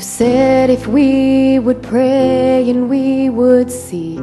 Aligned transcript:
You 0.00 0.06
said 0.06 0.70
if 0.70 0.86
we 0.86 1.58
would 1.58 1.82
pray 1.82 2.70
and 2.70 2.88
we 2.88 3.28
would 3.28 3.70
seek, 3.70 4.18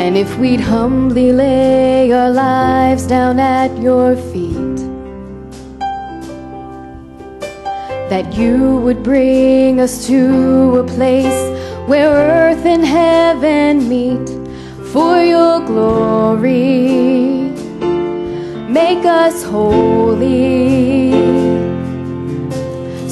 and 0.00 0.16
if 0.16 0.38
we'd 0.38 0.60
humbly 0.60 1.32
lay 1.32 2.10
our 2.12 2.30
lives 2.30 3.06
down 3.06 3.40
at 3.40 3.76
your 3.76 4.16
feet, 4.16 4.78
that 8.08 8.32
you 8.32 8.76
would 8.76 9.02
bring 9.02 9.78
us 9.78 10.06
to 10.06 10.78
a 10.78 10.84
place 10.84 11.38
where 11.86 12.08
earth 12.08 12.64
and 12.64 12.86
heaven 12.86 13.86
meet 13.86 14.30
for 14.94 15.22
your 15.22 15.60
glory. 15.60 17.50
Make 18.70 19.04
us 19.04 19.44
holy. 19.44 21.45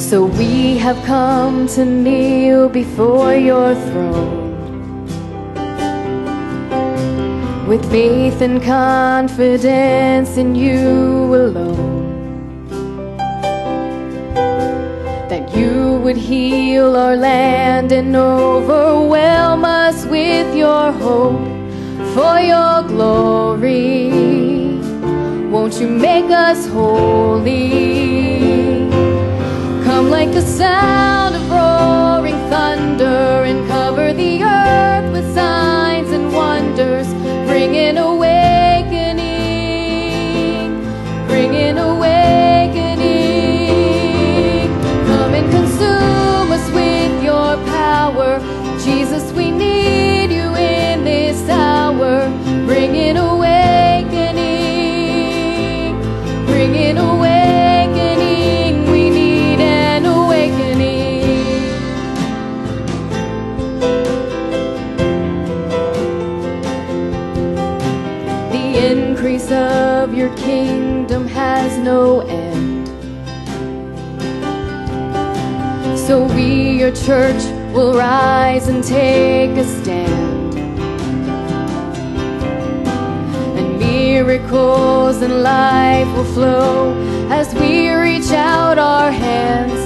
So 0.09 0.25
we 0.25 0.77
have 0.77 1.03
come 1.03 1.65
to 1.69 1.83
kneel 1.83 2.69
before 2.69 3.33
your 3.33 3.73
throne. 3.73 4.53
With 7.67 7.83
faith 7.89 8.39
and 8.39 8.61
confidence 8.61 10.37
in 10.37 10.53
you 10.53 11.33
alone. 11.33 12.67
That 15.27 15.55
you 15.57 15.99
would 16.03 16.17
heal 16.17 16.95
our 16.95 17.15
land 17.15 17.91
and 17.91 18.15
overwhelm 18.15 19.65
us 19.65 20.05
with 20.05 20.55
your 20.55 20.91
hope 20.91 21.47
for 22.13 22.39
your 22.39 22.83
glory. 22.83 24.11
Won't 25.49 25.81
you 25.81 25.87
make 25.87 26.29
us 26.29 26.67
holy? 26.67 27.74
Like 30.25 30.33
the 30.33 30.41
sound 30.41 31.35
of 31.35 31.51
roaring 31.51 32.39
thunder 32.49 33.43
and 33.45 33.67
cover 33.69 34.11
the 34.11 34.41
earth 34.41 35.11
with 35.11 35.35
signs 35.35 36.09
and 36.09 36.33
wonders. 36.33 37.07
Bring 37.45 37.75
an 37.77 37.99
awakening, 37.99 39.21
bring 41.27 41.55
an 41.55 41.77
awakening. 41.77 43.05
Come 45.05 45.35
and 45.35 45.51
consume 45.51 46.51
us 46.51 46.71
with 46.71 47.23
your 47.23 47.57
power. 47.67 48.39
Jesus, 48.83 49.31
we 49.33 49.51
need 49.51 49.74
The 68.75 68.91
increase 68.91 69.49
of 69.51 70.13
your 70.13 70.35
kingdom 70.35 71.29
has 71.29 71.77
no 71.77 72.19
end. 72.27 72.89
So 75.97 76.25
we, 76.35 76.79
your 76.79 76.91
church, 76.91 77.41
will 77.73 77.93
rise 77.93 78.67
and 78.67 78.83
take 78.83 79.51
a 79.51 79.63
stand. 79.63 80.55
And 83.57 83.79
miracles 83.79 85.21
and 85.21 85.41
life 85.41 86.13
will 86.13 86.25
flow 86.35 86.93
as 87.31 87.55
we 87.55 87.89
reach 87.89 88.31
out 88.31 88.77
our 88.77 89.09
hands 89.09 89.79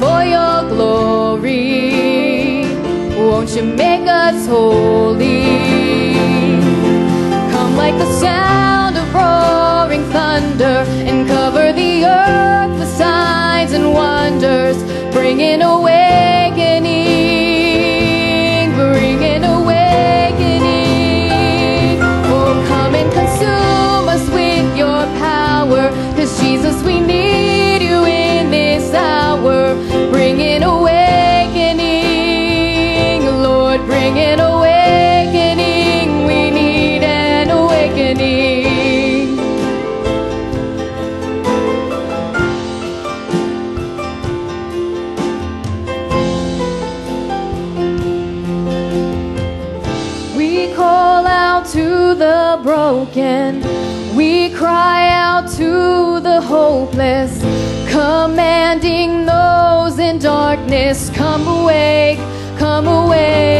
for 0.00 0.24
your 0.24 0.62
glory. 0.74 2.64
Won't 3.18 3.50
you 3.50 3.64
make 3.64 4.08
us 4.08 4.46
holy? 4.46 5.59
Like 7.90 7.98
the 7.98 8.12
sound 8.20 8.79
the 52.20 52.60
broken. 52.62 53.62
We 54.14 54.50
cry 54.50 55.08
out 55.10 55.50
to 55.52 56.20
the 56.20 56.42
hopeless, 56.42 57.40
commanding 57.90 59.24
those 59.24 59.98
in 59.98 60.18
darkness, 60.18 61.08
come 61.14 61.48
awake, 61.48 62.18
come 62.58 62.86
awake. 62.86 63.59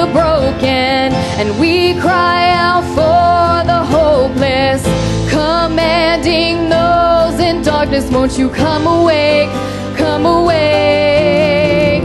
The 0.00 0.06
broken 0.12 1.12
and 1.40 1.60
we 1.60 1.92
cry 2.00 2.52
out 2.54 2.84
for 2.96 3.66
the 3.66 3.80
hopeless, 3.84 4.82
commanding 5.28 6.70
those 6.70 7.38
in 7.38 7.60
darkness, 7.60 8.10
won't 8.10 8.38
you 8.38 8.48
come 8.48 8.86
awake, 8.86 9.50
come 9.98 10.24
awake. 10.24 12.02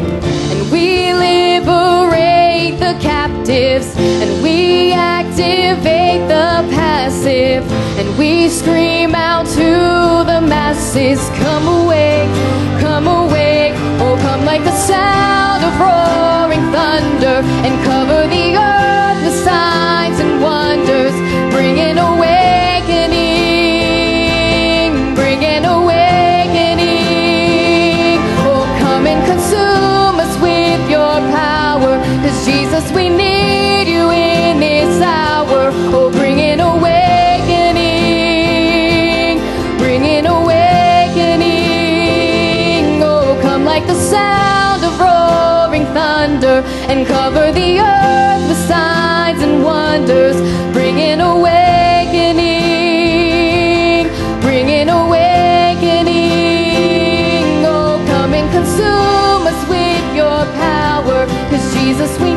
And 0.51 0.71
we 0.73 1.13
liberate 1.13 2.77
the 2.85 2.97
captives 2.99 3.95
and 3.97 4.43
we 4.43 4.91
activate 4.91 6.27
the 6.27 6.67
passive 6.75 7.63
and 7.97 8.17
we 8.17 8.49
scream 8.49 9.15
out 9.15 9.45
to 9.59 9.71
the 10.31 10.41
masses, 10.41 11.29
come 11.39 11.65
awake, 11.79 12.33
come 12.81 13.07
awake. 13.07 13.73
Oh, 14.03 14.17
come 14.21 14.43
like 14.43 14.65
the 14.65 14.75
sound 14.75 15.63
of 15.63 15.79
roaring 15.79 16.14
thunder 16.75 17.39
and 17.65 17.73
cover 17.85 18.21
the 18.27 18.45
earth 18.59 19.19
with 19.23 19.37
signs 19.47 20.19
and 20.19 20.41
wonders. 20.41 21.15
Bring 21.55 21.79
an 21.79 21.97
awakening, 21.97 23.15
bring 25.15 25.41
an 25.55 25.63
awakening. 25.63 26.89
Oh, 28.49 28.65
come 28.83 29.07
and 29.07 29.21
consume 29.31 30.19
us 30.25 30.35
with 30.47 30.81
your 30.95 31.15
power. 31.39 31.93
Cause 32.23 32.39
Jesus, 32.45 32.85
we 32.91 33.07
need 33.07 33.87
you 33.95 34.11
in 34.11 34.59
this 34.59 35.01
hour. 35.01 35.71
Oh, 35.95 36.09
bring 36.11 36.37
an 36.41 36.59
awakening, 36.59 36.99
bring 39.77 40.03
an 40.17 40.25
awakening. 40.25 40.61
Oh, 43.01 43.39
come 43.41 43.63
like 43.63 43.87
the 43.87 43.95
sound 43.95 44.44
thunder 46.35 46.63
and 46.89 47.07
cover 47.07 47.51
the 47.51 47.79
earth 47.79 48.47
with 48.47 48.57
signs 48.67 49.41
and 49.41 49.63
wonders. 49.63 50.35
Bring 50.73 50.99
an 50.99 51.21
awakening, 51.21 51.55
bring 54.41 54.69
an 54.69 54.89
awakening. 54.89 55.15
Oh, 57.65 58.03
come 58.07 58.33
and 58.33 58.51
consume 58.51 59.47
us 59.47 59.69
with 59.69 60.15
your 60.15 60.45
power. 60.55 61.25
Cause 61.49 61.73
Jesus, 61.75 62.19
we 62.19 62.34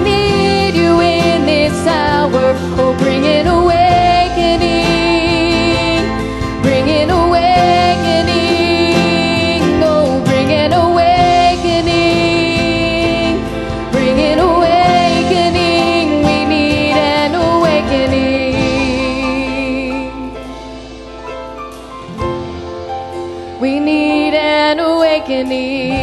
awakening. 25.19 25.99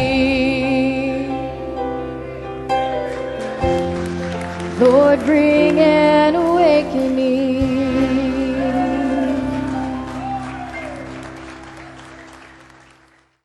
Lord, 4.78 5.20
bring 5.24 5.80
an 5.80 6.34
awakening. 6.34 7.75